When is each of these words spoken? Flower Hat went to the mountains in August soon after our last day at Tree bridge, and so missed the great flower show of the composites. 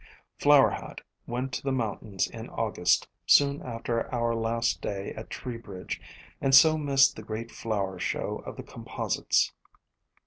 Flower 0.39 0.71
Hat 0.71 1.01
went 1.27 1.51
to 1.53 1.61
the 1.61 1.71
mountains 1.71 2.27
in 2.27 2.49
August 2.49 3.07
soon 3.27 3.61
after 3.61 4.11
our 4.11 4.33
last 4.33 4.81
day 4.81 5.11
at 5.13 5.29
Tree 5.29 5.57
bridge, 5.57 6.01
and 6.41 6.55
so 6.55 6.75
missed 6.75 7.15
the 7.15 7.21
great 7.21 7.51
flower 7.51 7.99
show 7.99 8.37
of 8.37 8.55
the 8.57 8.63
composites. 8.63 9.53